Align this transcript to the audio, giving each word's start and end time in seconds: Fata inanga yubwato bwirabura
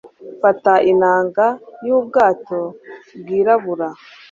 Fata 0.41 0.73
inanga 0.91 1.45
yubwato 1.85 2.59
bwirabura 3.19 3.87